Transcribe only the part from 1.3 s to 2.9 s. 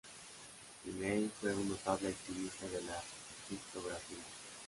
fue un notable activista de